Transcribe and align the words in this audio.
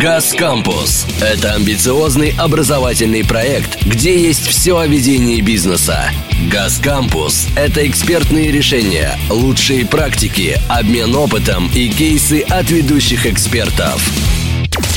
«Газ 0.00 0.32
Кампус»— 0.32 1.06
это 1.20 1.52
амбициозный 1.52 2.34
образовательный 2.38 3.22
проект, 3.26 3.84
где 3.84 4.18
есть 4.18 4.46
все 4.46 4.78
о 4.78 4.86
ведении 4.86 5.42
бизнеса. 5.42 6.10
«Газ 6.50 6.78
Кампус»— 6.78 7.46
это 7.56 7.86
экспертные 7.86 8.50
решения, 8.50 9.18
лучшие 9.28 9.84
практики, 9.84 10.58
обмен 10.70 11.14
опытом 11.14 11.70
и 11.74 11.90
кейсы 11.90 12.40
от 12.40 12.70
ведущих 12.70 13.26
экспертов. 13.26 14.02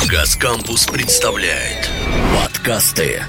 «Газ 0.07 0.37
Кампус» 0.37 0.85
представляет 0.85 1.89
подкасты. 2.33 3.21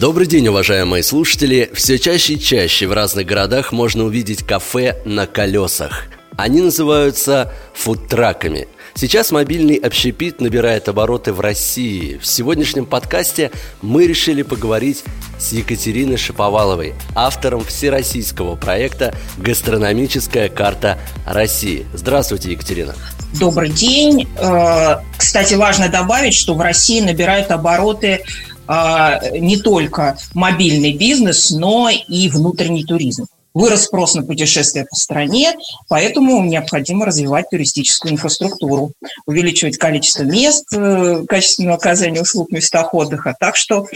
Добрый 0.00 0.26
день, 0.26 0.48
уважаемые 0.48 1.04
слушатели! 1.04 1.70
Все 1.74 1.96
чаще 1.96 2.34
и 2.34 2.40
чаще 2.40 2.88
в 2.88 2.92
разных 2.92 3.24
городах 3.24 3.70
можно 3.70 4.02
увидеть 4.02 4.44
кафе 4.44 5.00
на 5.04 5.28
колесах. 5.28 6.06
Они 6.36 6.60
называются 6.60 7.52
фудтраками– 7.72 8.66
Сейчас 8.94 9.30
мобильный 9.30 9.76
общепит 9.76 10.40
набирает 10.40 10.88
обороты 10.88 11.32
в 11.32 11.40
России. 11.40 12.18
В 12.18 12.26
сегодняшнем 12.26 12.84
подкасте 12.84 13.50
мы 13.80 14.06
решили 14.06 14.42
поговорить 14.42 15.02
с 15.38 15.52
Екатериной 15.52 16.18
Шиповаловой, 16.18 16.94
автором 17.14 17.64
всероссийского 17.64 18.54
проекта 18.54 19.14
«Гастрономическая 19.38 20.48
карта 20.48 20.98
России». 21.26 21.86
Здравствуйте, 21.94 22.52
Екатерина. 22.52 22.94
Добрый 23.40 23.70
день. 23.70 24.28
Э, 24.36 24.98
кстати, 25.16 25.54
важно 25.54 25.88
добавить, 25.88 26.34
что 26.34 26.54
в 26.54 26.60
России 26.60 27.00
набирают 27.00 27.50
обороты 27.50 28.22
э, 28.68 29.38
не 29.38 29.56
только 29.56 30.18
мобильный 30.34 30.92
бизнес, 30.92 31.50
но 31.50 31.88
и 31.88 32.28
внутренний 32.28 32.84
туризм. 32.84 33.26
Вырос 33.54 33.84
спрос 33.84 34.14
на 34.14 34.22
путешествия 34.22 34.86
по 34.88 34.96
стране, 34.96 35.54
поэтому 35.88 36.42
необходимо 36.44 37.04
развивать 37.04 37.50
туристическую 37.50 38.12
инфраструктуру, 38.12 38.92
увеличивать 39.26 39.76
количество 39.76 40.22
мест, 40.22 40.66
э, 40.74 41.24
качественного 41.28 41.76
оказания 41.76 42.22
услуг 42.22 42.48
в 42.48 42.52
местах 42.52 42.94
отдыха. 42.94 43.34
Так 43.38 43.56
что 43.56 43.86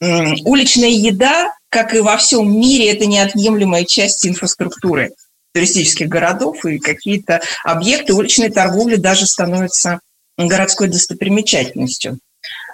уличная 0.00 0.88
еда, 0.88 1.52
как 1.68 1.94
и 1.94 2.00
во 2.00 2.16
всем 2.16 2.58
мире, 2.58 2.90
это 2.90 3.06
неотъемлемая 3.06 3.84
часть 3.84 4.26
инфраструктуры 4.26 5.12
туристических 5.52 6.08
городов, 6.08 6.64
и 6.64 6.78
какие-то 6.78 7.40
объекты 7.64 8.14
уличной 8.14 8.50
торговли 8.50 8.96
даже 8.96 9.26
становятся 9.26 10.00
городской 10.38 10.88
достопримечательностью. 10.88 12.18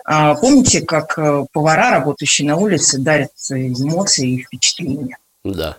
А 0.05 0.35
помните, 0.35 0.83
как 0.83 1.19
э, 1.19 1.47
повара, 1.53 1.91
работающие 1.91 2.47
на 2.47 2.57
улице, 2.57 2.99
дарят 2.99 3.31
эмоции 3.51 4.35
и 4.35 4.43
впечатления? 4.43 5.19
Да. 5.43 5.77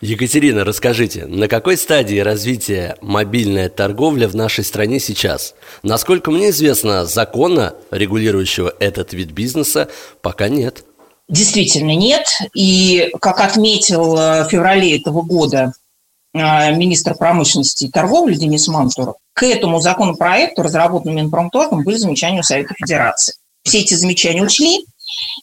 Екатерина, 0.00 0.64
расскажите, 0.64 1.26
на 1.26 1.46
какой 1.46 1.76
стадии 1.76 2.18
развития 2.18 2.96
мобильная 3.02 3.68
торговля 3.68 4.28
в 4.28 4.34
нашей 4.34 4.64
стране 4.64 4.98
сейчас? 4.98 5.54
Насколько 5.82 6.30
мне 6.30 6.50
известно, 6.50 7.04
закона, 7.04 7.74
регулирующего 7.90 8.72
этот 8.80 9.12
вид 9.12 9.32
бизнеса, 9.32 9.90
пока 10.22 10.48
нет. 10.48 10.84
Действительно 11.28 11.94
нет. 11.94 12.26
И, 12.54 13.12
как 13.20 13.40
отметил 13.40 14.16
э, 14.16 14.44
в 14.44 14.48
феврале 14.48 14.98
этого 14.98 15.20
года 15.20 15.74
э, 16.32 16.74
министр 16.74 17.14
промышленности 17.14 17.84
и 17.84 17.90
торговли 17.90 18.36
Денис 18.36 18.66
Мантуров, 18.68 19.16
к 19.34 19.42
этому 19.42 19.80
законопроекту, 19.80 20.62
разработанному 20.62 21.20
Минпромторгом, 21.20 21.84
были 21.84 21.96
замечания 21.96 22.40
у 22.40 22.42
Совета 22.42 22.72
Федерации. 22.74 23.34
Все 23.64 23.80
эти 23.80 23.92
замечания 23.92 24.42
учли, 24.42 24.86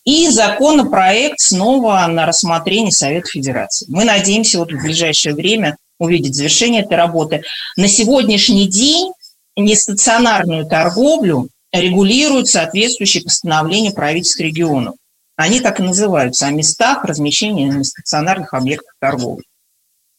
и 0.04 0.30
законопроект 0.30 1.40
снова 1.40 2.06
на 2.08 2.26
рассмотрение 2.26 2.92
Совета 2.92 3.28
Федерации. 3.28 3.86
Мы 3.90 4.06
надеемся 4.06 4.60
вот 4.60 4.72
в 4.72 4.82
ближайшее 4.82 5.36
время 5.36 5.78
увидеть 6.00 6.36
завершение 6.36 6.84
этой 6.84 6.98
работы. 6.98 7.44
На 7.76 7.88
сегодняшний 7.88 8.68
день 8.68 9.12
нестационарную 9.56 10.66
торговлю 10.66 11.50
регулируют 11.72 12.48
соответствующие 12.48 13.24
постановления 13.24 13.92
правительств 13.92 14.40
регионов. 14.40 14.96
Они 15.36 15.60
так 15.60 15.80
и 15.80 15.84
называются– 15.84 16.46
о 16.48 16.52
местах 16.52 17.04
размещения 17.04 17.66
нестационарных 17.66 18.54
объектов 18.54 18.94
торговли. 19.00 19.44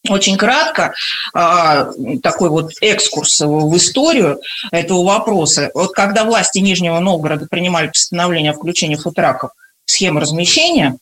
Очень 0.09 0.37
кратко, 0.37 0.95
а, 1.35 1.91
такой 2.23 2.51
вот 2.51 2.71
экскурс 2.81 3.41
в 3.41 3.77
историю 3.77 4.41
этого 4.71 5.05
вопроса. 5.05 5.71
Вот 5.75 5.93
когда 5.93 6.25
власти 6.25 6.59
Нижнего 6.59 7.01
Новгорода 7.01 7.47
принимали 7.51 7.89
постановление 7.89 8.53
о 8.53 8.55
включении 8.55 8.95
футраков 8.95 9.51
в 9.85 9.91
схему 9.91 10.21
размещения 10.21 10.97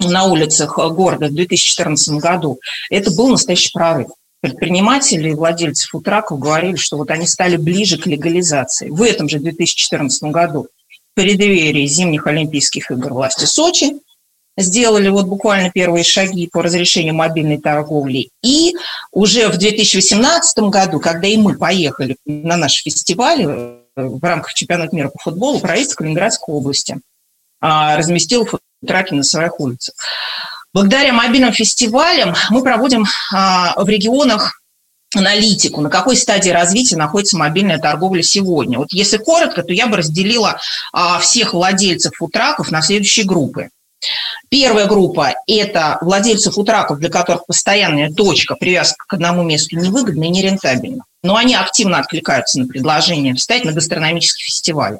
на 0.00 0.24
улицах 0.24 0.76
города 0.76 1.28
в 1.28 1.34
2014 1.34 2.18
году, 2.18 2.58
это 2.90 3.12
был 3.12 3.28
настоящий 3.28 3.70
прорыв. 3.72 4.08
Предприниматели 4.40 5.30
и 5.30 5.34
владельцы 5.34 5.88
футраков 5.88 6.38
говорили, 6.38 6.76
что 6.76 6.98
вот 6.98 7.10
они 7.10 7.26
стали 7.26 7.56
ближе 7.56 7.96
к 7.96 8.06
легализации. 8.06 8.90
В 8.90 9.00
этом 9.02 9.28
же 9.28 9.38
2014 9.38 10.24
году 10.24 10.66
в 10.90 11.14
преддверии 11.14 11.86
зимних 11.86 12.26
Олимпийских 12.26 12.90
игр 12.90 13.12
власти 13.14 13.44
Сочи 13.44 13.94
сделали 14.56 15.08
вот 15.08 15.26
буквально 15.26 15.70
первые 15.70 16.04
шаги 16.04 16.48
по 16.50 16.62
разрешению 16.62 17.14
мобильной 17.14 17.58
торговли. 17.58 18.30
И 18.42 18.74
уже 19.12 19.48
в 19.48 19.56
2018 19.56 20.58
году, 20.70 21.00
когда 21.00 21.26
и 21.26 21.36
мы 21.36 21.56
поехали 21.56 22.16
на 22.24 22.56
наш 22.56 22.82
фестиваль 22.82 23.42
э, 23.42 23.78
в 23.96 24.22
рамках 24.22 24.54
чемпионата 24.54 24.94
мира 24.94 25.08
по 25.08 25.18
футболу, 25.18 25.60
правительство 25.60 25.98
Калининградской 25.98 26.54
области 26.54 27.00
а, 27.60 27.96
разместило 27.96 28.44
фудтраки 28.44 29.14
на 29.14 29.22
своих 29.22 29.58
улицах. 29.58 29.94
Благодаря 30.72 31.12
мобильным 31.12 31.52
фестивалям 31.52 32.34
мы 32.50 32.62
проводим 32.62 33.04
а, 33.32 33.74
в 33.82 33.88
регионах 33.88 34.60
аналитику, 35.16 35.80
на 35.80 35.88
какой 35.88 36.16
стадии 36.16 36.50
развития 36.50 36.96
находится 36.96 37.38
мобильная 37.38 37.78
торговля 37.78 38.22
сегодня. 38.22 38.78
Вот 38.78 38.92
если 38.92 39.16
коротко, 39.16 39.62
то 39.62 39.72
я 39.72 39.86
бы 39.86 39.96
разделила 39.96 40.60
а, 40.92 41.18
всех 41.20 41.54
владельцев 41.54 42.14
футраков 42.16 42.70
на 42.70 42.82
следующие 42.82 43.24
группы. 43.24 43.70
Первая 44.50 44.86
группа– 44.86 45.34
это 45.46 45.98
владельцы 46.00 46.50
футраков, 46.50 46.98
для 46.98 47.08
которых 47.08 47.46
постоянная 47.46 48.12
точка, 48.12 48.54
привязка 48.54 49.04
к 49.08 49.14
одному 49.14 49.42
месту 49.42 49.76
невыгодна 49.76 50.24
и 50.24 50.28
нерентабельна. 50.28 51.04
Но 51.22 51.36
они 51.36 51.54
активно 51.54 51.98
откликаются 51.98 52.60
на 52.60 52.66
предложение 52.66 53.34
встать 53.34 53.64
на 53.64 53.72
гастрономический 53.72 54.44
фестиваль. 54.44 54.98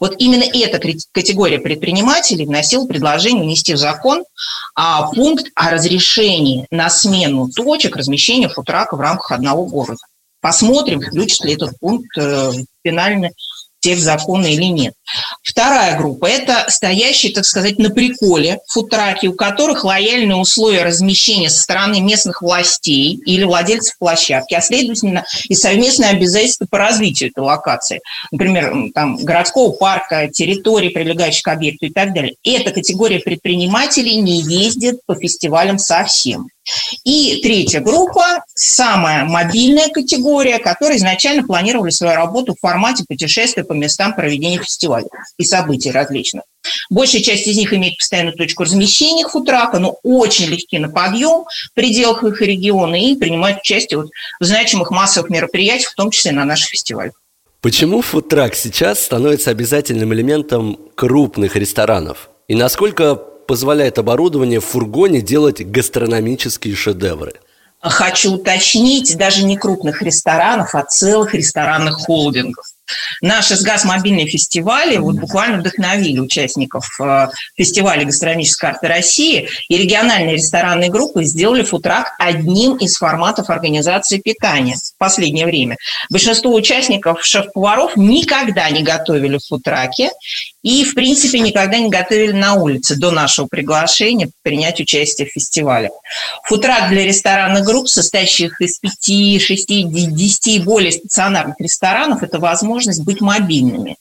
Вот 0.00 0.16
именно 0.18 0.42
эта 0.42 0.80
категория 1.12 1.60
предпринимателей 1.60 2.44
вносила 2.44 2.86
предложение 2.86 3.44
внести 3.44 3.74
в 3.74 3.78
закон 3.78 4.24
а, 4.74 5.10
пункт 5.12 5.46
о 5.54 5.70
разрешении 5.70 6.66
на 6.70 6.90
смену 6.90 7.48
точек 7.48 7.96
размещения 7.96 8.48
футрака 8.48 8.96
в 8.96 9.00
рамках 9.00 9.32
одного 9.32 9.64
города. 9.64 10.00
Посмотрим, 10.40 11.00
включит 11.00 11.44
ли 11.44 11.54
этот 11.54 11.78
пункт 11.78 12.16
э, 12.16 12.50
в 12.50 12.64
финальный 12.82 13.32
текст 13.80 14.04
закона 14.04 14.46
или 14.46 14.64
нет. 14.64 14.94
Вторая 15.42 15.98
группа– 15.98 16.26
это 16.26 16.66
стоящие, 16.68 17.32
так 17.32 17.44
сказать, 17.44 17.78
на 17.78 17.90
приколе 17.90 18.60
футраки, 18.68 19.26
у 19.26 19.32
которых 19.32 19.84
лояльные 19.84 20.36
условия 20.36 20.84
размещения 20.84 21.50
со 21.50 21.60
стороны 21.60 22.00
местных 22.00 22.42
властей 22.42 23.20
или 23.24 23.44
владельцев 23.44 23.98
площадки, 23.98 24.54
а 24.54 24.60
следовательно 24.60 25.24
и 25.48 25.54
совместные 25.54 26.10
обязательства 26.10 26.66
по 26.70 26.78
развитию 26.78 27.30
этой 27.30 27.42
локации. 27.42 28.00
Например, 28.30 28.90
там, 28.94 29.16
городского 29.16 29.72
парка, 29.72 30.28
территории, 30.28 30.90
прилегающих 30.90 31.42
к 31.42 31.48
объекту 31.48 31.86
и 31.86 31.90
так 31.90 32.14
далее. 32.14 32.34
Эта 32.44 32.70
категория 32.70 33.18
предпринимателей 33.18 34.16
не 34.16 34.40
ездит 34.40 35.00
по 35.06 35.14
фестивалям 35.14 35.78
совсем. 35.78 36.48
И 37.04 37.40
третья 37.42 37.80
группа, 37.80 38.44
самая 38.54 39.24
мобильная 39.24 39.88
категория, 39.88 40.58
которая 40.58 40.98
изначально 40.98 41.42
планировали 41.42 41.90
свою 41.90 42.14
работу 42.14 42.54
в 42.54 42.60
формате 42.60 43.04
путешествия 43.08 43.64
по 43.64 43.72
местам 43.72 44.14
проведения 44.14 44.58
фестиваля 44.58 45.08
и 45.38 45.44
событий 45.44 45.90
различных. 45.90 46.44
Большая 46.90 47.22
часть 47.22 47.46
из 47.46 47.56
них 47.56 47.72
имеет 47.72 47.96
постоянную 47.96 48.36
точку 48.36 48.64
размещения 48.64 49.26
футрака, 49.26 49.78
но 49.78 49.96
очень 50.02 50.46
легки 50.46 50.78
на 50.78 50.90
подъем 50.90 51.44
в 51.44 51.74
пределах 51.74 52.22
их 52.22 52.40
региона 52.42 52.94
и 52.94 53.16
принимают 53.16 53.60
участие 53.60 53.98
вот 53.98 54.10
в 54.38 54.44
значимых 54.44 54.90
массовых 54.90 55.30
мероприятиях, 55.30 55.92
в 55.92 55.94
том 55.94 56.10
числе 56.10 56.32
на 56.32 56.44
наших 56.44 56.70
фестивалях. 56.70 57.14
Почему 57.62 58.00
фудтрак 58.00 58.54
сейчас 58.54 59.02
становится 59.02 59.50
обязательным 59.50 60.12
элементом 60.14 60.78
крупных 60.94 61.56
ресторанов? 61.56 62.30
И 62.48 62.54
насколько 62.54 63.29
позволяет 63.50 63.98
оборудование 63.98 64.60
в 64.60 64.64
фургоне 64.64 65.22
делать 65.22 65.60
гастрономические 65.60 66.76
шедевры? 66.76 67.32
Хочу 67.80 68.34
уточнить, 68.34 69.16
даже 69.16 69.42
не 69.42 69.56
крупных 69.56 70.02
ресторанов, 70.02 70.76
а 70.76 70.84
целых 70.84 71.34
ресторанных 71.34 71.96
холдингов. 71.96 72.64
Наши 73.22 73.56
с 73.56 73.62
ГАЗ 73.62 73.84
мобильные 73.84 74.26
фестивали 74.26 74.96
вот 74.98 75.16
буквально 75.16 75.58
вдохновили 75.58 76.18
участников 76.18 76.88
э, 77.00 77.28
фестиваля 77.56 78.04
«Гастрономическая 78.04 78.72
карта 78.72 78.88
России», 78.88 79.48
и 79.68 79.76
региональные 79.76 80.36
ресторанные 80.36 80.90
группы 80.90 81.24
сделали 81.24 81.62
футрак 81.62 82.14
одним 82.18 82.76
из 82.76 82.96
форматов 82.96 83.50
организации 83.50 84.18
питания 84.18 84.76
в 84.76 84.98
последнее 84.98 85.46
время. 85.46 85.76
Большинство 86.08 86.54
участников 86.54 87.24
шеф-поваров 87.24 87.96
никогда 87.96 88.70
не 88.70 88.82
готовили 88.82 89.38
в 89.38 89.46
футраке 89.46 90.10
и, 90.62 90.84
в 90.84 90.94
принципе, 90.94 91.40
никогда 91.40 91.78
не 91.78 91.88
готовили 91.88 92.32
на 92.32 92.54
улице 92.54 92.96
до 92.96 93.10
нашего 93.10 93.46
приглашения 93.46 94.30
принять 94.42 94.80
участие 94.80 95.26
в 95.26 95.32
фестивале. 95.32 95.90
Футрак 96.44 96.90
для 96.90 97.04
ресторанных 97.04 97.64
групп, 97.64 97.88
состоящих 97.88 98.60
из 98.60 98.78
5, 98.78 99.40
6, 99.40 99.68
10 99.68 100.46
и 100.48 100.60
более 100.60 100.92
стационарных 100.92 101.56
ресторанов, 101.58 102.22
это 102.22 102.38
возможность 102.38 103.02
быть 103.02 103.20
мобильными. 103.20 103.96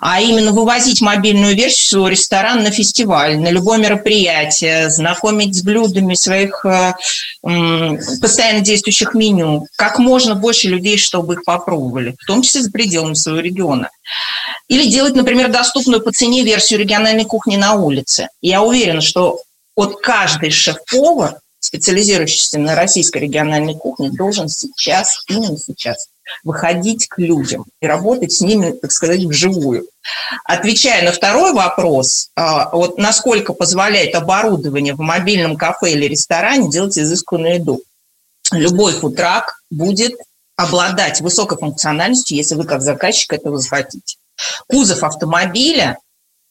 а 0.00 0.20
именно 0.20 0.52
вывозить 0.52 1.02
мобильную 1.02 1.56
версию 1.56 1.88
своего 1.88 2.08
ресторана 2.08 2.62
на 2.62 2.70
фестиваль, 2.70 3.38
на 3.38 3.50
любое 3.50 3.78
мероприятие, 3.78 4.88
знакомить 4.90 5.56
с 5.56 5.62
блюдами 5.62 6.14
своих 6.14 6.64
э, 6.64 6.94
постоянно 7.42 8.60
действующих 8.60 9.14
меню, 9.14 9.66
как 9.76 9.98
можно 9.98 10.34
больше 10.34 10.68
людей, 10.68 10.96
чтобы 10.96 11.34
их 11.34 11.44
попробовали, 11.44 12.14
в 12.18 12.26
том 12.26 12.42
числе 12.42 12.62
за 12.62 12.70
пределами 12.70 13.14
своего 13.14 13.40
региона. 13.40 13.90
Или 14.70 14.88
делать, 14.88 15.16
например, 15.16 15.50
доступную 15.50 16.00
по 16.00 16.12
цене 16.12 16.44
версию 16.44 16.78
региональной 16.78 17.24
кухни 17.24 17.56
на 17.56 17.74
улице. 17.74 18.28
Я 18.40 18.62
уверена, 18.62 19.00
что 19.00 19.42
вот 19.74 20.00
каждый 20.00 20.50
шеф-повар, 20.50 21.40
специализирующийся 21.58 22.60
на 22.60 22.76
российской 22.76 23.18
региональной 23.18 23.74
кухне, 23.74 24.10
должен 24.10 24.48
сейчас, 24.48 25.24
именно 25.28 25.58
сейчас, 25.58 26.06
выходить 26.44 27.08
к 27.08 27.18
людям 27.18 27.64
и 27.82 27.86
работать 27.88 28.30
с 28.30 28.42
ними, 28.42 28.70
так 28.70 28.92
сказать, 28.92 29.24
вживую. 29.24 29.88
Отвечая 30.44 31.04
на 31.04 31.10
второй 31.10 31.52
вопрос, 31.52 32.30
а, 32.36 32.70
вот 32.70 32.96
насколько 32.96 33.52
позволяет 33.52 34.14
оборудование 34.14 34.94
в 34.94 35.00
мобильном 35.00 35.56
кафе 35.56 35.94
или 35.94 36.06
ресторане 36.06 36.70
делать 36.70 36.96
изысканную 36.96 37.56
еду. 37.56 37.82
Любой 38.52 38.92
футрак 38.92 39.64
будет 39.68 40.12
обладать 40.54 41.20
высокой 41.20 41.58
функциональностью, 41.58 42.36
если 42.36 42.54
вы 42.54 42.62
как 42.62 42.82
заказчик 42.82 43.32
этого 43.32 43.58
захотите. 43.58 44.19
Кузов 44.68 45.02
автомобиля 45.02 45.98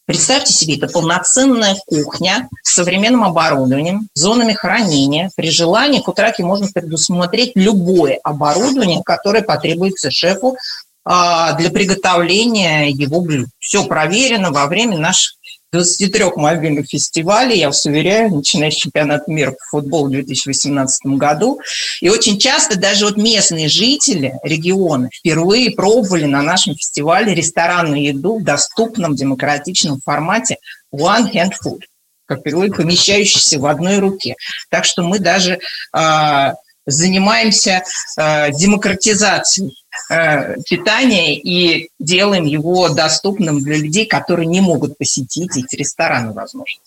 Представьте 0.10 0.54
себе, 0.54 0.76
это 0.76 0.88
полноценная 0.88 1.78
кухня 1.86 2.50
с 2.64 2.74
современным 2.74 3.24
оборудованием, 3.24 4.08
зонами 4.16 4.54
хранения. 4.54 5.30
При 5.36 5.52
желании 5.52 6.00
в 6.00 6.06
футраке 6.06 6.44
можно 6.44 6.68
предусмотреть 6.74 7.52
любое 7.54 8.18
оборудование, 8.24 9.04
которое 9.06 9.44
потребуется 9.44 10.10
шефу 10.10 10.58
а, 11.06 11.54
для 11.54 11.70
приготовления 11.70 12.90
его 12.90 13.22
блюд. 13.22 13.50
Все 13.60 13.86
проверено 13.86 14.50
во 14.50 14.66
время 14.66 14.98
наших 14.98 15.36
23 15.72 16.32
мобильных 16.36 16.88
фестивалей, 16.88 17.60
я 17.60 17.68
вас 17.68 17.86
уверяю, 17.86 18.34
начиная 18.36 18.72
с 18.72 18.76
чемпионата 18.76 19.30
мира 19.30 19.52
по 19.52 19.64
футболу 19.70 20.08
в 20.08 20.12
2018 20.12 21.06
году. 21.18 21.60
И 22.02 22.10
очень 22.10 22.40
часто 22.40 22.80
даже 22.80 23.06
вот 23.06 23.18
местные 23.18 23.70
жители 23.70 24.34
региона 24.44 25.10
впервые 25.14 25.72
пробовали 25.72 26.26
на 26.26 26.42
нашем 26.42 26.74
фестивале 26.76 27.36
ресторанную 27.36 28.02
еду 28.02 28.40
в 28.40 28.44
доступном 28.44 29.16
демократичном 29.16 30.02
формате 30.02 30.58
One 30.92 31.32
Hand 31.32 31.52
Food, 31.64 31.82
как 32.26 32.40
впервые 32.40 32.72
помещающийся 32.72 33.60
в 33.60 33.68
одной 33.68 34.00
руке. 34.00 34.36
Так 34.72 34.86
что 34.86 35.04
мы 35.04 35.20
даже 35.20 35.60
э, 35.96 36.54
занимаемся 36.88 37.84
э, 38.18 38.52
демократизацией 38.54 39.79
питания 40.08 41.38
и 41.38 41.90
делаем 42.00 42.46
его 42.46 42.90
доступным 42.90 43.64
для 43.64 43.78
людей, 43.78 44.06
которые 44.06 44.46
не 44.46 44.62
могут 44.62 44.98
посетить 44.98 45.58
эти 45.58 45.76
рестораны, 45.76 46.34
возможно. 46.34 46.80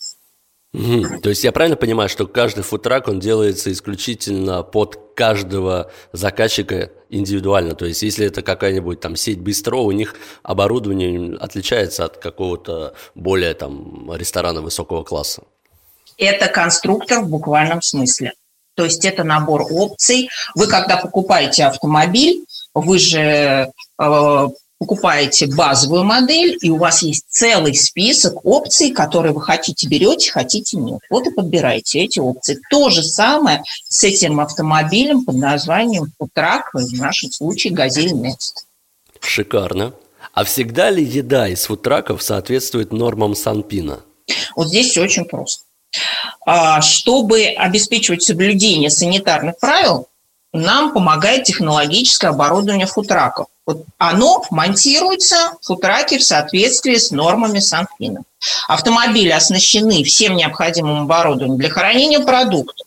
Угу. 0.73 1.19
То 1.21 1.29
есть 1.29 1.43
я 1.43 1.51
правильно 1.51 1.77
понимаю, 1.77 2.09
что 2.09 2.25
каждый 2.25 2.63
фудтрак, 2.63 3.07
он 3.07 3.19
делается 3.19 3.71
исключительно 3.71 4.63
под 4.63 4.99
каждого 5.15 5.91
заказчика 6.13 6.91
индивидуально. 7.09 7.75
То 7.75 7.85
есть 7.85 8.01
если 8.01 8.25
это 8.25 8.41
какая-нибудь 8.41 8.99
там 8.99 9.15
сеть 9.15 9.37
бистро, 9.37 9.83
у 9.83 9.91
них 9.91 10.15
оборудование 10.41 11.37
отличается 11.37 12.05
от 12.05 12.17
какого-то 12.17 12.95
более 13.13 13.53
там 13.53 14.11
ресторана 14.15 14.61
высокого 14.61 15.03
класса. 15.03 15.43
Это 16.17 16.47
конструктор 16.47 17.19
в 17.19 17.29
буквальном 17.29 17.83
смысле. 17.83 18.33
То 18.75 18.85
есть 18.85 19.05
это 19.05 19.23
набор 19.23 19.67
опций. 19.69 20.29
Вы 20.55 20.65
когда 20.65 20.97
покупаете 20.97 21.65
автомобиль, 21.65 22.45
вы 22.73 22.99
же 22.99 23.71
э, 23.99 24.47
покупаете 24.83 25.47
базовую 25.47 26.03
модель, 26.03 26.57
и 26.61 26.69
у 26.69 26.77
вас 26.77 27.03
есть 27.03 27.25
целый 27.29 27.73
список 27.73 28.45
опций, 28.45 28.91
которые 28.91 29.31
вы 29.31 29.41
хотите 29.41 29.87
берете, 29.87 30.31
хотите 30.31 30.77
нет. 30.77 30.99
Вот 31.09 31.25
и 31.25 31.31
подбираете 31.31 31.99
эти 32.01 32.19
опции. 32.19 32.59
То 32.69 32.89
же 32.89 33.03
самое 33.03 33.63
с 33.87 34.03
этим 34.03 34.39
автомобилем 34.39 35.23
под 35.23 35.35
названием 35.35 36.07
Футрак, 36.19 36.71
в 36.73 36.93
нашем 36.93 37.31
случае 37.31 37.73
Газель 37.73 38.13
Next. 38.13 38.65
Шикарно. 39.21 39.93
А 40.33 40.43
всегда 40.43 40.89
ли 40.89 41.03
еда 41.03 41.47
из 41.47 41.65
футраков 41.65 42.23
соответствует 42.23 42.91
нормам 42.91 43.35
Санпина? 43.35 44.01
Вот 44.55 44.67
здесь 44.67 44.89
все 44.89 45.03
очень 45.03 45.25
просто. 45.25 45.63
А, 46.45 46.81
чтобы 46.81 47.45
обеспечивать 47.45 48.23
соблюдение 48.23 48.89
санитарных 48.89 49.57
правил, 49.59 50.07
нам 50.53 50.93
помогает 50.93 51.43
технологическое 51.45 52.29
оборудование 52.29 52.85
футраков. 52.85 53.47
Вот 53.65 53.85
оно 53.97 54.43
монтируется 54.51 55.53
в 55.61 55.65
футраке 55.65 56.19
в 56.19 56.23
соответствии 56.23 56.95
с 56.95 57.11
нормами 57.11 57.59
Санфина. 57.59 58.21
Автомобили 58.67 59.29
оснащены 59.29 60.03
всем 60.03 60.35
необходимым 60.35 61.03
оборудованием 61.03 61.57
для 61.57 61.69
хранения 61.69 62.19
продуктов, 62.19 62.85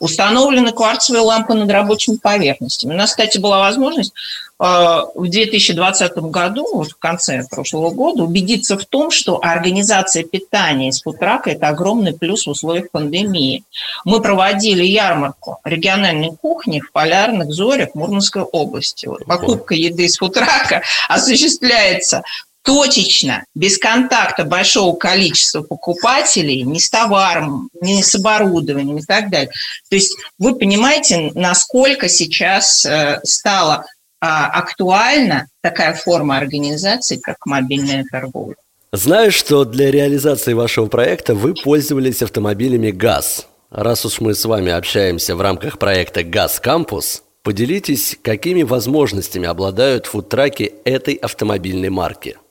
Установлены 0.00 0.72
кварцевые 0.72 1.22
лампы 1.22 1.54
над 1.54 1.70
рабочими 1.70 2.16
поверхностями. 2.16 2.94
У 2.94 2.96
нас, 2.96 3.10
кстати, 3.10 3.38
была 3.38 3.60
возможность 3.60 4.12
в 4.60 5.26
2020 5.26 6.16
году, 6.18 6.66
вот 6.70 6.90
в 6.90 6.98
конце 6.98 7.42
прошлого 7.50 7.90
года, 7.90 8.24
убедиться 8.24 8.76
в 8.76 8.84
том, 8.84 9.10
что 9.10 9.40
организация 9.42 10.22
питания 10.22 10.90
из 10.90 11.00
футрака– 11.00 11.50
это 11.52 11.68
огромный 11.68 12.12
плюс 12.12 12.46
в 12.46 12.50
условиях 12.50 12.90
пандемии. 12.90 13.64
Мы 14.04 14.20
проводили 14.20 14.84
ярмарку 14.84 15.60
региональной 15.64 16.36
кухни 16.36 16.80
в 16.80 16.92
полярных 16.92 17.50
зорях 17.50 17.94
Мурманской 17.94 18.42
области. 18.42 19.06
Вот 19.06 19.24
покупка 19.24 19.74
еды 19.74 20.04
из 20.04 20.18
футрака 20.18 20.82
осуществляется 21.08 22.22
точечно, 22.62 23.44
без 23.54 23.78
контакта 23.78 24.44
большого 24.44 24.94
количества 24.94 25.62
покупателей, 25.62 26.60
ни 26.62 26.76
с 26.76 26.90
товаром, 26.90 27.70
ни 27.80 28.02
с 28.02 28.14
оборудованием 28.14 28.98
и 28.98 29.02
так 29.02 29.30
далее. 29.30 29.50
То 29.88 29.96
есть 29.96 30.14
вы 30.38 30.54
понимаете, 30.54 31.32
насколько 31.34 32.10
сейчас 32.10 32.84
э, 32.84 33.20
стала 33.24 33.76
а, 33.76 33.84
актуальна 34.20 35.46
такая 35.62 35.94
форма 35.94 36.38
организации, 36.38 37.16
как 37.16 37.46
мобильная 37.46 38.04
торговля. 38.10 38.56
Знаю, 38.92 39.32
что 39.32 39.64
для 39.64 39.90
реализации 39.90 40.52
вашего 40.52 40.86
проекта 40.86 41.34
вы 41.34 41.54
пользовались 41.54 42.22
автомобилями 42.22 42.90
ГАЗ. 42.90 43.46
Раз 43.70 44.04
уж 44.04 44.20
мы 44.20 44.34
с 44.34 44.44
вами 44.44 44.72
общаемся 44.72 45.36
в 45.36 45.40
рамках 45.40 45.78
проекта 45.78 46.24
«ГАЗ 46.24 46.58
Кампус», 46.60 47.22
поделитесь, 47.42 48.18
какими 48.20 48.64
возможностями 48.64 49.46
обладают 49.46 50.06
фудтраки 50.06 50.74
этой 50.84 51.14
автомобильной 51.14 51.90
марки– 51.90 52.36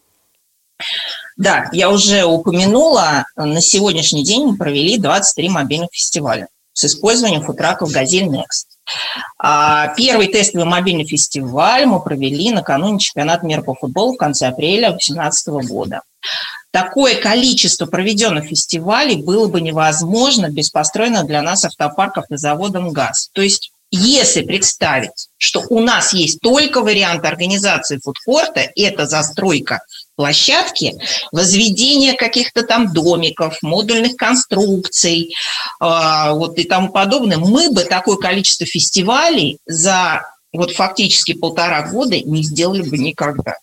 да, 1.39 1.69
я 1.71 1.89
уже 1.89 2.25
упомянула, 2.25 3.25
на 3.37 3.61
сегодняшний 3.61 4.25
день 4.25 4.45
мы 4.45 4.57
провели 4.57 4.97
23 4.97 5.49
мобильных 5.49 5.89
фестиваля 5.91 6.47
с 6.73 6.83
использованием 6.83 7.43
футраков 7.43 7.91
«Газель 7.91 8.27
Next». 8.27 8.65
А 9.37 9.87
первый 9.95 10.27
тестовый 10.27 10.65
мобильный 10.65 11.05
фестиваль 11.05 11.85
мы 11.85 12.01
провели 12.01 12.51
накануне 12.51 12.99
чемпионата 12.99 13.45
мира 13.45 13.61
по 13.61 13.75
футболу 13.75 14.13
в 14.13 14.17
конце 14.17 14.47
апреля 14.47 14.89
2018 14.89 15.47
года. 15.69 16.01
Такое 16.71 17.15
количество 17.15 17.87
проведенных 17.87 18.45
фестивалей 18.45 19.23
было 19.23 19.47
бы 19.47 19.59
невозможно 19.59 20.49
без 20.49 20.69
построенных 20.69 21.25
для 21.25 21.41
нас 21.41 21.65
автопарков 21.65 22.25
и 22.29 22.37
заводом 22.37 22.91
ГАЗ. 22.91 23.29
То 23.33 23.41
есть 23.41 23.71
если 23.91 24.43
представить, 24.43 25.29
что 25.37 25.61
у 25.69 25.79
нас 25.79 26.13
есть 26.13 26.39
только 26.41 26.81
вариант 26.81 27.25
организации 27.25 27.99
фудкорта, 28.03 28.69
это 28.75 29.07
застройка 29.07 29.79
площадки, 30.15 30.95
возведение 31.31 32.13
каких-то 32.13 32.63
там 32.63 32.93
домиков, 32.93 33.57
модульных 33.61 34.15
конструкций, 34.15 35.33
э, 35.81 36.31
вот 36.33 36.57
и 36.57 36.65
тому 36.65 36.89
подобное, 36.89 37.37
мы 37.37 37.71
бы 37.71 37.83
такое 37.83 38.17
количество 38.17 38.65
фестивалей 38.65 39.57
за 39.65 40.21
вот 40.51 40.71
фактически 40.71 41.33
полтора 41.33 41.89
года 41.89 42.19
не 42.19 42.43
сделали 42.43 42.81
бы 42.81 42.97
никогда. 42.97 43.55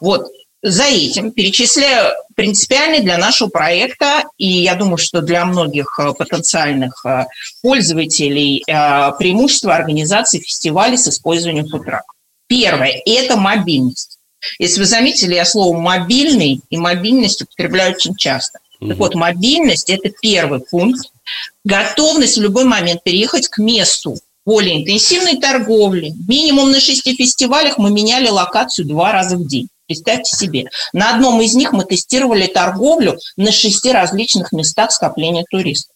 Вот 0.00 0.26
за 0.62 0.84
этим 0.84 1.32
перечисляю 1.32 2.14
принципиальный 2.36 3.00
для 3.00 3.18
нашего 3.18 3.48
проекта, 3.48 4.24
и 4.38 4.46
я 4.46 4.76
думаю, 4.76 4.96
что 4.96 5.20
для 5.20 5.44
многих 5.44 5.98
э, 5.98 6.12
потенциальных 6.12 7.04
э, 7.04 7.26
пользователей 7.62 8.62
э, 8.66 9.12
преимущество 9.18 9.74
организации 9.74 10.38
фестивалей 10.38 10.96
с 10.96 11.08
использованием 11.08 11.68
футрак. 11.68 12.04
Первое– 12.46 13.02
это 13.06 13.36
мобильность. 13.36 14.18
Если 14.58 14.80
вы 14.80 14.86
заметили, 14.86 15.34
я 15.34 15.44
слово 15.44 15.76
«мобильный» 15.76 16.60
и 16.70 16.76
«мобильность» 16.76 17.42
употребляю 17.42 17.94
очень 17.94 18.14
часто. 18.14 18.60
Угу. 18.80 18.88
Так 18.88 18.98
вот, 18.98 19.14
мобильность– 19.14 19.90
это 19.90 20.10
первый 20.20 20.60
пункт. 20.60 21.10
Готовность 21.64 22.38
в 22.38 22.42
любой 22.42 22.64
момент 22.64 23.02
переехать 23.02 23.48
к 23.48 23.58
месту 23.58 24.16
более 24.44 24.80
интенсивной 24.80 25.38
торговли. 25.38 26.12
Минимум 26.28 26.70
на 26.70 26.80
шести 26.80 27.14
фестивалях 27.16 27.78
мы 27.78 27.90
меняли 27.90 28.28
локацию 28.28 28.86
два 28.86 29.12
раза 29.12 29.36
в 29.36 29.46
день. 29.46 29.68
Представьте 29.92 30.34
себе, 30.34 30.70
на 30.94 31.10
одном 31.10 31.42
из 31.42 31.54
них 31.54 31.72
мы 31.72 31.84
тестировали 31.84 32.46
торговлю 32.46 33.18
на 33.36 33.52
шести 33.52 33.92
различных 33.92 34.50
местах 34.50 34.90
скопления 34.90 35.44
туристов. 35.50 35.94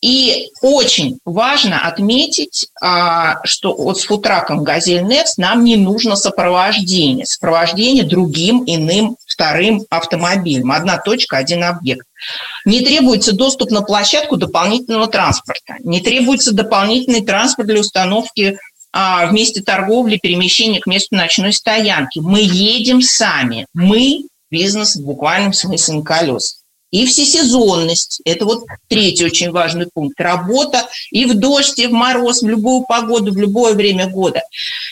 И 0.00 0.50
очень 0.62 1.18
важно 1.24 1.86
отметить, 1.86 2.66
а, 2.82 3.36
что 3.44 3.72
вот 3.72 4.00
с 4.00 4.04
футраком 4.04 4.64
«Газель 4.64 5.04
Next» 5.04 5.34
нам 5.36 5.62
не 5.62 5.76
нужно 5.76 6.16
сопровождение. 6.16 7.24
Сопровождение 7.24 8.02
другим 8.02 8.64
иным 8.66 9.16
вторым 9.26 9.86
автомобилем. 9.90 10.72
Одна 10.72 10.98
точка, 10.98 11.36
один 11.36 11.62
объект. 11.62 12.06
Не 12.64 12.80
требуется 12.80 13.32
доступ 13.32 13.70
на 13.70 13.82
площадку 13.82 14.36
дополнительного 14.36 15.06
транспорта. 15.06 15.76
Не 15.84 16.00
требуется 16.00 16.52
дополнительный 16.52 17.24
транспорт 17.24 17.68
для 17.68 17.80
установки 17.80 18.58
в 18.94 19.32
месте 19.32 19.60
торговли, 19.60 20.18
перемещения 20.18 20.80
к 20.80 20.86
месту 20.86 21.16
ночной 21.16 21.52
стоянки. 21.52 22.20
Мы 22.20 22.40
едем 22.40 23.02
сами. 23.02 23.66
Мы 23.74 24.24
бизнес 24.50 24.96
в 24.96 25.04
буквальном 25.04 25.52
смысле 25.52 25.94
на 25.94 26.02
колес 26.02 26.64
и 26.94 27.06
всесезонность. 27.06 28.20
Это 28.24 28.44
вот 28.44 28.66
третий 28.86 29.24
очень 29.24 29.50
важный 29.50 29.88
пункт. 29.92 30.20
Работа 30.20 30.88
и 31.10 31.24
в 31.24 31.34
дождь, 31.34 31.76
и 31.80 31.88
в 31.88 31.92
мороз, 31.92 32.42
в 32.42 32.46
любую 32.46 32.82
погоду, 32.82 33.32
в 33.32 33.36
любое 33.36 33.74
время 33.74 34.08
года. 34.08 34.42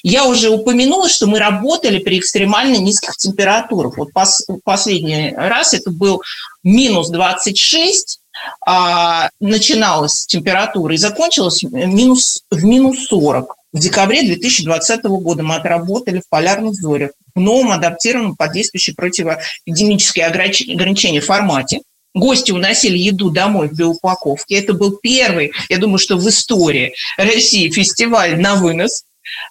Я 0.03 0.25
уже 0.25 0.51
упомянула, 0.51 1.09
что 1.09 1.29
мы 1.29 1.39
работали 1.39 2.01
при 2.01 2.19
экстремально 2.19 2.79
низких 2.79 3.17
температурах. 3.17 3.99
Вот 3.99 4.13
пос, 4.13 4.45
последний 4.65 5.33
раз 5.33 5.75
это 5.75 5.93
был 5.93 6.23
минус 6.65 7.09
26, 7.11 8.19
а, 8.67 9.31
начиналась 9.39 10.27
температура 10.27 10.95
и 10.95 10.99
закончилась 10.99 11.63
минус, 11.63 12.43
в 12.51 12.65
минус 12.65 13.07
40. 13.07 13.55
В 13.73 13.79
декабре 13.79 14.23
2020 14.23 15.05
года 15.05 15.43
мы 15.43 15.57
отработали 15.57 16.21
в 16.21 16.29
полярных 16.29 16.75
зорях 16.75 17.13
в 17.35 17.41
новом 17.41 17.73
адаптированном 17.73 18.37
под 18.37 18.53
действующие 18.53 18.95
противоэпидемические 18.95 20.27
ограничения 20.27 21.21
формате. 21.21 21.81
Гости 22.15 22.53
уносили 22.53 22.99
еду 22.99 23.31
домой 23.31 23.69
в 23.69 23.73
биоупаковке. 23.73 24.57
Это 24.57 24.75
был 24.75 24.99
первый, 25.03 25.53
я 25.71 25.79
думаю, 25.79 25.97
что 25.97 26.19
в 26.19 26.29
истории 26.29 26.95
России 27.17 27.71
фестиваль 27.71 28.39
на 28.39 28.57
вынос. 28.57 29.05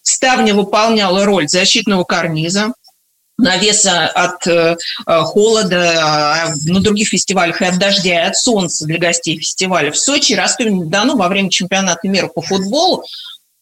Ставня 0.04 0.54
выполняла 0.54 1.26
роль 1.26 1.48
защитного 1.48 2.04
карниза, 2.04 2.74
навеса 3.38 4.06
от 4.08 4.46
э, 4.46 4.76
холода 5.06 5.94
а 6.04 6.54
на 6.66 6.82
других 6.82 7.08
фестивалях 7.08 7.62
и 7.62 7.66
от 7.66 7.80
дождя, 7.80 8.26
и 8.26 8.28
от 8.28 8.36
солнца 8.36 8.86
для 8.86 9.00
гостей 9.00 9.40
фестиваля. 9.40 9.92
В 9.92 9.98
Сочи 9.98 10.34
Ростове-на-Дону 10.34 11.16
во 11.18 11.28
время 11.30 11.50
чемпионата 11.50 12.08
мира 12.08 12.28
по 12.28 12.42
футболу 12.42 13.04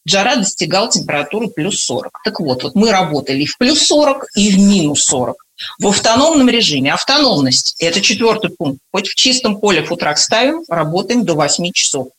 жара 0.09 0.35
достигала 0.35 0.89
температуры 0.89 1.47
плюс 1.47 1.83
40. 1.83 2.11
Так 2.23 2.39
вот, 2.39 2.63
вот 2.63 2.75
мы 2.75 2.91
работали 2.91 3.43
и 3.43 3.45
в 3.45 3.57
плюс 3.57 3.85
40, 3.87 4.25
и 4.35 4.51
в 4.51 4.59
минус 4.59 5.03
40 5.05 5.35
в 5.77 5.87
автономном 5.87 6.49
режиме. 6.49 6.93
Автономность– 6.93 7.75
это 7.79 8.01
четвертый 8.01 8.51
пункт. 8.51 8.79
Хоть 8.91 9.09
в 9.09 9.15
чистом 9.15 9.59
поле 9.59 9.83
футрак 9.83 10.17
ставим, 10.17 10.63
работаем 10.69 11.25
до 11.25 11.33
8 11.33 11.71
часов. 11.73 12.09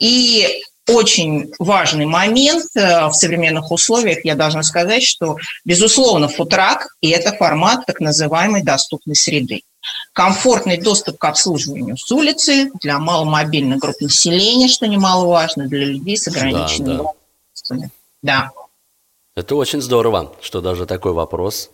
И 0.00 0.62
очень 0.86 1.50
важный 1.58 2.04
момент 2.04 2.66
э, 2.74 3.06
в 3.06 3.12
современных 3.12 3.70
условиях, 3.70 4.24
я 4.24 4.34
должна 4.34 4.62
сказать, 4.62 5.02
что, 5.02 5.36
безусловно, 5.64 6.28
футрак– 6.28 6.88
и 7.00 7.08
это 7.08 7.32
формат 7.32 7.86
так 7.86 8.00
называемой 8.00 8.62
доступной 8.62 9.16
среды. 9.16 9.62
Комфортный 10.12 10.78
доступ 10.78 11.18
к 11.18 11.24
обслуживанию 11.24 11.96
с 11.96 12.10
улицы 12.10 12.70
для 12.80 12.98
маломобильных 12.98 13.78
групп 13.78 14.00
населения, 14.00 14.68
что 14.68 14.86
немаловажно, 14.86 15.68
для 15.68 15.86
людей 15.86 16.16
с 16.16 16.28
ограниченными 16.28 16.98
да, 16.98 17.02
да. 17.02 17.10
Да. 18.22 18.50
Это 19.36 19.56
очень 19.56 19.80
здорово, 19.82 20.32
что 20.40 20.60
даже 20.60 20.86
такой 20.86 21.12
вопрос 21.12 21.70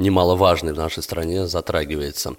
немаловажный 0.00 0.72
в 0.72 0.76
нашей 0.76 1.02
стране, 1.02 1.46
затрагивается 1.46 2.34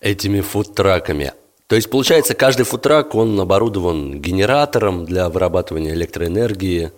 этими 0.00 0.40
фудтраками. 0.40 1.32
То 1.66 1.76
есть, 1.76 1.88
получается, 1.88 2.34
каждый 2.34 2.64
фудтрак, 2.64 3.14
он 3.14 3.40
оборудован 3.40 4.20
генератором 4.20 5.06
для 5.06 5.30
вырабатывания 5.30 5.94
электроэнергии, 5.94 6.92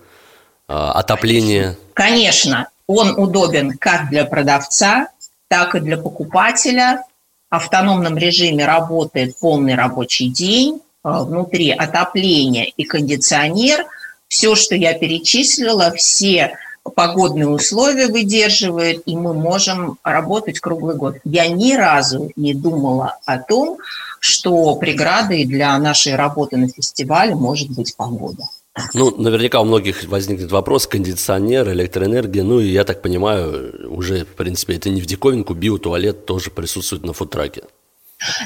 а, 0.67 0.93
отопления. 0.93 1.79
Конечно, 1.95 2.69
он 2.89 3.17
удобен 3.17 3.79
как 3.79 4.09
для 4.11 4.25
продавца, 4.25 5.09
так 5.49 5.77
и 5.77 5.81
для 5.81 5.97
покупателя. 5.97 7.05
В 7.49 7.55
автономном 7.55 8.19
режиме 8.19 8.67
работает 8.67 9.39
полный 9.39 9.77
рабочий 9.77 10.29
день, 10.29 10.81
а, 11.05 11.23
внутри 11.23 11.71
отопление 11.71 12.69
и 12.69 12.85
кондиционер. 12.85 13.87
Все, 14.29 14.55
что 14.55 14.75
я 14.75 14.95
перечислила, 14.95 15.93
все 15.93 16.59
погодные 16.95 17.49
условия 17.49 18.07
выдерживает, 18.07 19.03
и 19.07 19.17
мы 19.17 19.35
можем 19.35 19.99
работать 20.03 20.61
круглый 20.61 20.97
год. 20.97 21.17
Я 21.25 21.49
ни 21.49 21.75
разу 21.75 22.31
не 22.37 22.55
думала 22.55 23.19
о 23.25 23.39
том, 23.39 23.79
что 24.21 24.75
преградой 24.77 25.45
для 25.45 25.77
нашей 25.79 26.15
работы 26.15 26.57
на 26.57 26.69
фестивале 26.69 27.35
может 27.35 27.71
быть 27.71 27.95
погода. 27.97 28.45
Ну, 28.93 29.15
наверняка 29.17 29.61
у 29.61 29.65
многих 29.65 30.05
возникнет 30.05 30.53
вопрос, 30.53 30.87
кондиционер, 30.87 31.71
электроэнергия, 31.71 32.43
ну 32.43 32.61
и 32.61 32.69
я 32.69 32.85
так 32.85 33.01
понимаю, 33.01 33.89
уже, 33.91 34.25
в 34.25 34.35
принципе, 34.35 34.75
это 34.77 34.91
не 34.91 35.01
в 35.01 35.07
диковинку, 35.07 35.55
биотуалет 35.55 36.27
тоже 36.27 36.51
присутствует 36.51 37.03
на 37.03 37.15
фудтраке. 37.15 37.63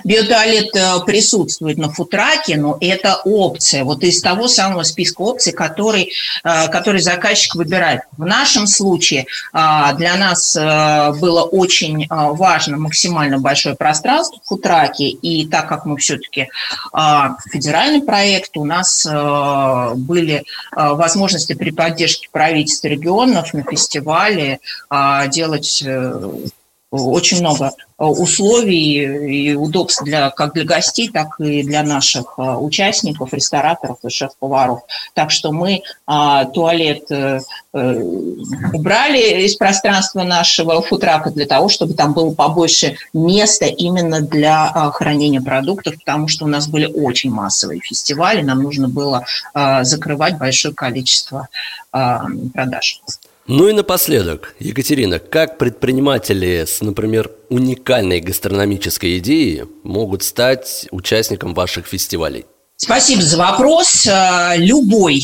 Биотуалет 0.05 0.75
э, 0.75 1.01
присутствует 1.07 1.79
на 1.79 1.91
футраке, 1.91 2.57
но 2.57 2.77
это 2.81 3.21
опция, 3.25 3.85
вот 3.85 4.03
из 4.03 4.21
того 4.21 4.49
самого 4.49 4.83
списка 4.83 5.21
опций, 5.23 5.53
который, 5.53 6.13
э, 6.43 6.69
который 6.69 7.01
заказчик 7.01 7.55
выбирает. 7.55 8.03
В 8.17 8.25
нашем 8.25 8.67
случае 8.67 9.27
э, 9.53 9.95
для 9.97 10.17
нас 10.17 10.57
было 11.21 11.43
очень 11.43 12.07
важно 12.09 12.77
максимально 12.77 13.39
большое 13.39 13.77
пространство 13.77 14.41
в 14.45 14.49
футраке, 14.49 15.09
и 15.09 15.47
так 15.47 15.69
как 15.69 15.85
мы 15.85 15.97
все-таки 15.99 16.49
федеральный 17.51 18.03
проект, 18.03 18.57
у 18.57 18.65
нас 18.65 19.07
были 19.07 20.45
возможности 20.73 21.55
при 21.55 21.71
поддержке 21.71 22.29
правительства 22.31 22.89
регионов 22.89 23.55
на 23.55 23.63
фестивале 23.63 24.61
делать 25.29 25.85
очень 26.91 27.41
много 27.41 27.67
э, 27.67 28.05
условий 28.05 29.51
и 29.51 29.55
удобств 29.55 30.03
для, 30.03 30.31
как 30.31 30.55
для 30.55 30.65
гостей, 30.65 31.09
так 31.09 31.39
и 31.39 31.63
для 31.63 31.83
наших 31.83 32.35
э, 32.37 32.43
участников, 32.43 33.33
рестораторов 33.33 33.99
и 34.03 34.09
шеф-поваров. 34.09 34.81
Так 35.15 35.31
что 35.31 35.53
мы 35.53 35.83
а, 36.07 36.47
туалет 36.47 37.11
а, 37.11 37.41
убрали 37.73 39.45
из 39.45 39.55
пространства 39.57 40.25
нашего 40.25 40.83
футрака 40.83 41.31
для 41.31 41.47
того, 41.47 41.69
чтобы 41.69 41.95
там 41.95 42.13
было 42.13 42.35
побольше 42.35 42.97
места 43.13 43.67
именно 43.67 44.21
для 44.21 44.67
а, 44.67 44.91
хранения 44.91 45.41
продуктов, 45.41 45.95
потому 45.99 46.29
что 46.29 46.45
у 46.45 46.49
нас 46.49 46.67
были 46.67 46.87
очень 46.87 47.31
массовые 47.31 47.81
фестивали, 47.81 48.43
нам 48.43 48.63
нужно 48.63 48.89
было 48.89 49.25
а, 49.55 49.85
закрывать 49.85 50.39
большое 50.39 50.75
количество 50.75 51.49
а, 51.93 52.25
продаж. 52.53 53.01
Ну 53.53 53.67
и 53.67 53.73
напоследок, 53.73 54.55
Екатерина, 54.61 55.19
как 55.19 55.59
предприниматели 55.59 56.65
с, 56.65 56.81
например, 56.83 57.33
уникальной 57.49 58.21
гастрономической 58.21 59.19
идеей 59.19 59.65
могут 59.83 60.23
стать 60.23 60.87
участником 60.93 61.53
ваших 61.53 61.89
фестивалей? 61.89 62.47
Спасибо 62.77 63.23
за 63.23 63.37
вопрос. 63.39 64.07
Э, 64.07 64.53
любой 64.57 65.23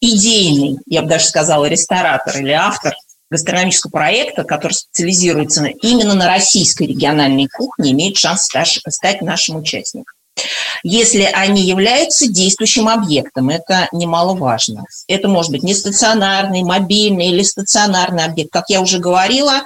идейный, 0.00 0.78
я 0.86 1.02
бы 1.02 1.08
даже 1.08 1.26
сказала, 1.26 1.66
ресторатор 1.66 2.38
или 2.38 2.50
автор 2.50 2.92
гастрономического 3.30 3.92
проекта, 3.92 4.42
который 4.42 4.72
специализируется 4.72 5.64
именно 5.80 6.14
на 6.14 6.26
российской 6.26 6.88
региональной 6.88 7.46
кухне, 7.46 7.92
имеет 7.92 8.16
шанс 8.16 8.48
стать 8.88 9.22
нашим 9.22 9.58
участником 9.58 10.16
если 10.82 11.22
они 11.22 11.62
являются 11.62 12.26
действующим 12.26 12.88
объектом. 12.88 13.50
Это 13.50 13.88
немаловажно. 13.92 14.84
Это 15.08 15.28
может 15.28 15.52
быть 15.52 15.62
не 15.62 15.74
стационарный, 15.74 16.62
мобильный 16.62 17.28
или 17.28 17.42
стационарный 17.42 18.24
объект. 18.24 18.50
Как 18.52 18.70
я 18.70 18.80
уже 18.80 18.98
говорила, 18.98 19.62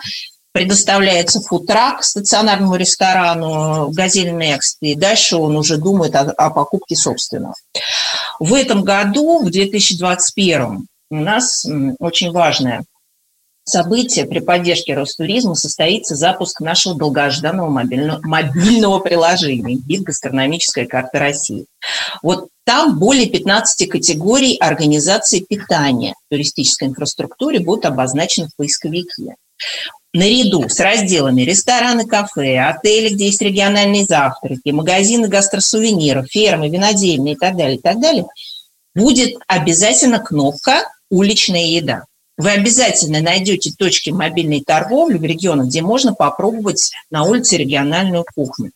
предоставляется 0.52 1.40
фудтрак 1.40 2.04
стационарному 2.04 2.76
ресторану 2.76 3.90
«Газель 3.90 4.30
Next», 4.30 4.76
и 4.80 4.94
дальше 4.94 5.36
он 5.36 5.56
уже 5.56 5.78
думает 5.78 6.14
о, 6.14 6.30
о 6.30 6.50
покупке 6.50 6.94
собственного. 6.94 7.54
В 8.38 8.54
этом 8.54 8.82
году, 8.82 9.44
в 9.44 9.50
2021, 9.50 10.86
у 11.10 11.16
нас 11.16 11.66
очень 11.98 12.30
важная 12.30 12.84
событие 13.64 14.26
при 14.26 14.40
поддержке 14.40 14.94
Ростуризма 14.94 15.54
состоится 15.54 16.14
запуск 16.14 16.60
нашего 16.60 16.94
долгожданного 16.94 17.70
мобильного, 17.70 18.20
мобильного 18.22 19.00
приложения 19.00 19.74
«Гид 19.74 20.02
гастрономическая 20.02 20.86
карта 20.86 21.18
России». 21.18 21.66
Вот 22.22 22.48
там 22.64 22.98
более 22.98 23.28
15 23.28 23.88
категорий 23.88 24.56
организации 24.56 25.40
питания 25.40 26.14
в 26.26 26.34
туристической 26.34 26.88
инфраструктуре 26.88 27.60
будут 27.60 27.86
обозначены 27.86 28.48
в 28.48 28.56
поисковике. 28.56 29.36
Наряду 30.12 30.68
с 30.68 30.78
разделами 30.78 31.42
рестораны, 31.42 32.06
кафе, 32.06 32.60
отели, 32.60 33.12
где 33.12 33.26
есть 33.26 33.42
региональные 33.42 34.04
завтраки, 34.04 34.70
магазины 34.70 35.26
гастросувениров, 35.26 36.28
фермы, 36.30 36.68
винодельные 36.68 37.34
и 37.34 37.36
так 37.36 37.56
далее, 37.56 37.78
и 37.78 37.80
так 37.80 38.00
далее, 38.00 38.26
будет 38.94 39.36
обязательно 39.48 40.20
кнопка 40.20 40.88
«Уличная 41.10 41.66
еда» 41.66 42.04
вы 42.36 42.50
обязательно 42.50 43.20
найдете 43.20 43.72
точки 43.76 44.10
мобильной 44.10 44.62
торговли 44.62 45.18
в 45.18 45.24
регионах, 45.24 45.66
где 45.66 45.82
можно 45.82 46.14
попробовать 46.14 46.92
на 47.10 47.24
улице 47.24 47.56
региональную 47.56 48.24
кухню. 48.34 48.72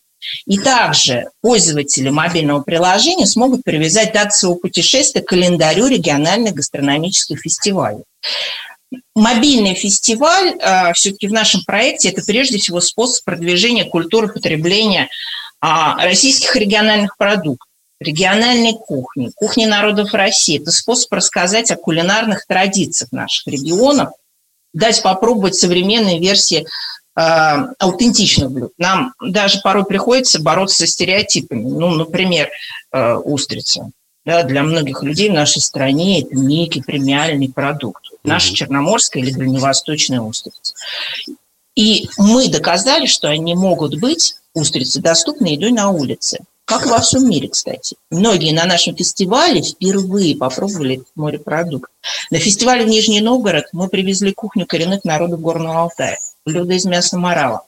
И 0.47 0.59
также 0.59 1.31
пользователи 1.41 2.09
мобильного 2.09 2.63
приложения 2.63 3.27
смогут 3.27 3.63
привязать 3.65 4.13
дату 4.13 4.33
своего 4.33 4.57
путешествия 4.57 5.23
к 5.23 5.29
календарю 5.29 5.87
региональных 5.87 6.55
гастрономических 6.55 7.41
фестивалей. 7.41 8.03
Мобильный 9.15 9.75
фестиваль 9.75 10.57
э, 10.59 10.93
все-таки 10.95 11.29
в 11.29 11.33
нашем 11.33 11.63
проекте 11.67 12.09
это 12.09 12.23
прежде 12.25 12.59
всего 12.59 12.81
способ 12.81 13.25
продвижения 13.25 13.85
культуры 13.85 14.29
потребления 14.29 15.09
э, 15.63 15.67
российских 15.99 16.57
региональных 16.57 17.17
продуктов 17.17 17.68
региональной 18.01 18.75
кухни, 18.75 19.31
кухни 19.35 19.67
народов 19.67 20.15
России. 20.15 20.61
Это 20.61 20.71
способ 20.71 21.13
рассказать 21.13 21.71
о 21.71 21.77
кулинарных 21.77 22.47
традициях 22.47 23.13
наших 23.13 23.47
регионов, 23.49 24.11
дать 24.73 25.03
попробовать 25.03 25.57
современные 25.57 26.21
версии 26.21 26.67
э, 27.17 27.21
аутентичных 27.79 28.51
блюд. 28.51 28.73
Нам 28.79 29.15
даже 29.21 29.61
порой 29.61 29.85
приходится 29.85 30.41
бороться 30.41 30.77
со 30.77 30.87
стереотипами. 30.87 31.63
Ну, 31.63 31.91
например, 31.91 32.51
э, 32.93 33.15
устрица. 33.15 33.91
Да, 34.25 34.43
для 34.43 34.63
многих 34.63 35.03
людей 35.03 35.31
в 35.31 35.35
нашей 35.35 35.63
стране 35.63 36.21
это 36.21 36.37
некий 36.37 36.83
премиальный 36.83 37.51
продукт. 37.51 38.05
Наша 38.25 38.55
черноморская 38.55 39.23
или 39.23 39.33
дальневосточная 39.33 40.21
устрица. 40.21 40.75
И 41.75 42.11
мы 42.19 42.49
доказали, 42.49 43.07
что 43.07 43.29
они 43.29 43.55
могут 43.55 43.99
быть, 43.99 44.35
устрицы, 44.53 45.01
доступны 45.01 45.47
едой 45.47 45.71
на 45.71 45.91
улице. 45.91 46.41
Как 46.69 46.85
во 46.85 47.01
всем 47.01 47.27
мире, 47.27 47.49
кстати. 47.49 47.97
Многие 48.11 48.53
на 48.53 48.67
нашем 48.67 48.95
фестивале 48.95 49.63
впервые 49.63 50.37
попробовали 50.37 51.03
морепродукт. 51.15 51.91
На 52.31 52.39
фестивале 52.39 52.85
в 52.85 52.89
Нижний 52.89 53.23
Новгород 53.23 53.65
мы 53.73 53.89
привезли 53.89 54.35
кухню 54.35 54.67
коренных 54.67 55.03
народов 55.03 55.41
Горного 55.41 55.81
Алтая. 55.81 56.19
Блюдо 56.45 56.75
из 56.75 56.85
мяса 56.85 57.17
морала 57.17 57.63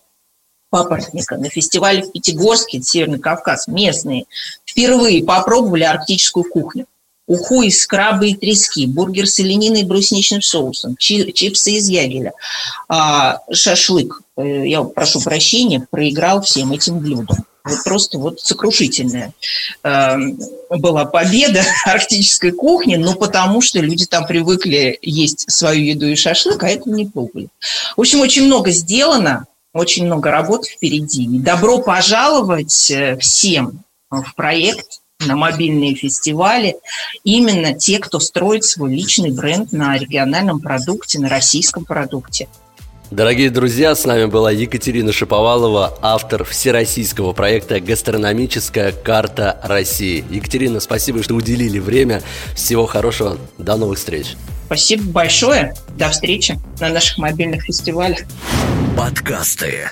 папоротника. 0.68 1.38
На 1.38 1.48
фестивале 1.48 2.02
в 2.02 2.12
Пятигорске, 2.12 2.82
Северный 2.82 3.18
Кавказ, 3.18 3.68
местные 3.68 4.26
впервые 4.66 5.24
попробовали 5.24 5.84
арктическую 5.84 6.44
кухню. 6.44 6.84
Уху 7.26 7.62
из 7.62 7.86
краба 7.86 8.26
и 8.26 8.34
трески, 8.34 8.86
бургер 8.86 9.26
с 9.26 9.38
олениной 9.38 9.80
и 9.80 9.84
брусничным 9.84 10.42
соусом, 10.42 10.96
чипсы 10.98 11.70
из 11.70 11.88
ягеля, 11.88 12.32
а, 12.88 13.40
шашлык, 13.50 14.20
я 14.42 14.82
прошу 14.82 15.20
прощения, 15.20 15.86
проиграл 15.90 16.42
всем 16.42 16.72
этим 16.72 16.98
блюдам. 16.98 17.36
Вот 17.64 17.84
просто 17.84 18.18
вот 18.18 18.40
сокрушительная 18.40 19.34
э, 19.82 20.16
была 20.70 21.04
победа 21.04 21.62
арктической 21.84 22.52
кухни, 22.52 22.96
но 22.96 23.14
потому 23.14 23.60
что 23.60 23.80
люди 23.80 24.06
там 24.06 24.26
привыкли 24.26 24.98
есть 25.02 25.50
свою 25.50 25.84
еду 25.84 26.06
и 26.06 26.14
шашлык, 26.14 26.62
а 26.62 26.68
это 26.68 26.88
не 26.88 27.06
пробовали. 27.06 27.48
В 27.96 28.00
общем, 28.00 28.20
очень 28.20 28.46
много 28.46 28.70
сделано, 28.70 29.46
очень 29.74 30.06
много 30.06 30.30
работы 30.30 30.70
впереди. 30.70 31.26
Добро 31.28 31.78
пожаловать 31.78 32.90
э, 32.90 33.18
всем 33.18 33.84
в 34.10 34.34
проект 34.34 35.00
на 35.26 35.36
мобильные 35.36 35.94
фестивали, 35.94 36.76
именно 37.24 37.74
те, 37.74 37.98
кто 37.98 38.18
строит 38.18 38.64
свой 38.64 38.94
личный 38.94 39.30
бренд 39.30 39.70
на 39.72 39.96
региональном 39.98 40.60
продукте, 40.60 41.20
на 41.20 41.28
российском 41.28 41.84
продукте. 41.84 42.48
Дорогие 43.10 43.50
друзья, 43.50 43.96
с 43.96 44.04
нами 44.04 44.26
была 44.26 44.52
Екатерина 44.52 45.12
Шиповалова, 45.12 45.98
автор 46.00 46.44
всероссийского 46.44 47.32
проекта 47.32 47.80
«Гастрономическая 47.80 48.92
карта 48.92 49.60
России». 49.64 50.24
Екатерина, 50.30 50.78
спасибо, 50.78 51.20
что 51.20 51.34
уделили 51.34 51.80
время. 51.80 52.22
Всего 52.54 52.86
хорошего. 52.86 53.36
До 53.58 53.76
новых 53.76 53.98
встреч. 53.98 54.36
Спасибо 54.66 55.02
большое. 55.10 55.74
До 55.98 56.08
встречи 56.10 56.56
на 56.78 56.88
наших 56.90 57.18
мобильных 57.18 57.64
фестивалях. 57.64 58.20
Подкасты. 58.96 59.90